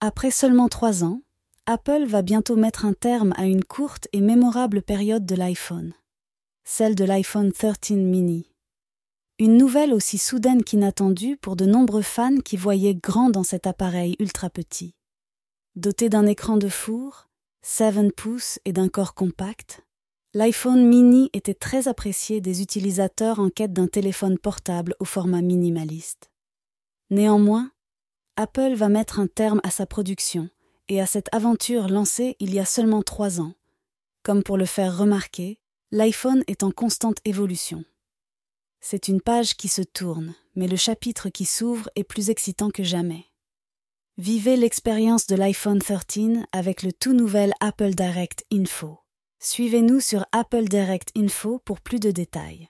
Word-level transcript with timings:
Après 0.00 0.30
seulement 0.30 0.68
trois 0.68 1.04
ans, 1.04 1.22
Apple 1.64 2.04
va 2.04 2.20
bientôt 2.20 2.54
mettre 2.54 2.84
un 2.84 2.92
terme 2.92 3.32
à 3.36 3.46
une 3.46 3.64
courte 3.64 4.08
et 4.12 4.20
mémorable 4.20 4.82
période 4.82 5.24
de 5.24 5.34
l'iPhone, 5.34 5.94
celle 6.64 6.94
de 6.94 7.04
l'iPhone 7.04 7.50
13 7.50 7.92
mini. 7.92 8.52
Une 9.38 9.56
nouvelle 9.56 9.94
aussi 9.94 10.18
soudaine 10.18 10.64
qu'inattendue 10.64 11.38
pour 11.38 11.56
de 11.56 11.64
nombreux 11.64 12.02
fans 12.02 12.40
qui 12.44 12.58
voyaient 12.58 12.94
grand 12.94 13.30
dans 13.30 13.42
cet 13.42 13.66
appareil 13.66 14.16
ultra 14.18 14.50
petit. 14.50 14.94
Doté 15.76 16.10
d'un 16.10 16.26
écran 16.26 16.58
de 16.58 16.68
four, 16.68 17.28
7 17.62 18.14
pouces 18.14 18.60
et 18.66 18.74
d'un 18.74 18.88
corps 18.88 19.14
compact, 19.14 19.82
l'iPhone 20.34 20.86
mini 20.86 21.30
était 21.32 21.54
très 21.54 21.88
apprécié 21.88 22.42
des 22.42 22.60
utilisateurs 22.60 23.40
en 23.40 23.48
quête 23.48 23.72
d'un 23.72 23.88
téléphone 23.88 24.38
portable 24.38 24.94
au 25.00 25.06
format 25.06 25.40
minimaliste. 25.40 26.30
Néanmoins, 27.10 27.70
Apple 28.38 28.74
va 28.74 28.90
mettre 28.90 29.18
un 29.18 29.28
terme 29.28 29.62
à 29.62 29.70
sa 29.70 29.86
production 29.86 30.50
et 30.88 31.00
à 31.00 31.06
cette 31.06 31.34
aventure 31.34 31.88
lancée 31.88 32.36
il 32.38 32.52
y 32.52 32.58
a 32.58 32.66
seulement 32.66 33.02
trois 33.02 33.40
ans. 33.40 33.54
Comme 34.22 34.42
pour 34.42 34.58
le 34.58 34.66
faire 34.66 34.98
remarquer, 34.98 35.58
l'iPhone 35.90 36.44
est 36.46 36.62
en 36.62 36.70
constante 36.70 37.16
évolution. 37.24 37.82
C'est 38.80 39.08
une 39.08 39.22
page 39.22 39.56
qui 39.56 39.68
se 39.68 39.80
tourne, 39.80 40.34
mais 40.54 40.68
le 40.68 40.76
chapitre 40.76 41.30
qui 41.30 41.46
s'ouvre 41.46 41.88
est 41.96 42.04
plus 42.04 42.28
excitant 42.28 42.68
que 42.68 42.84
jamais. 42.84 43.24
Vivez 44.18 44.56
l'expérience 44.56 45.26
de 45.26 45.36
l'iPhone 45.36 45.78
13 45.78 46.44
avec 46.52 46.82
le 46.82 46.92
tout 46.92 47.14
nouvel 47.14 47.54
Apple 47.60 47.94
Direct 47.94 48.44
Info. 48.52 48.98
Suivez-nous 49.38 50.00
sur 50.00 50.26
Apple 50.32 50.64
Direct 50.64 51.10
Info 51.16 51.58
pour 51.64 51.80
plus 51.80 52.00
de 52.00 52.10
détails. 52.10 52.68